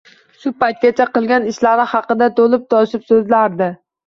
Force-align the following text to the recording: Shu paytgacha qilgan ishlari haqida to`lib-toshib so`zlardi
Shu 0.43 0.51
paytgacha 0.61 1.05
qilgan 1.17 1.45
ishlari 1.51 1.85
haqida 1.93 2.31
to`lib-toshib 2.41 3.07
so`zlardi 3.13 3.71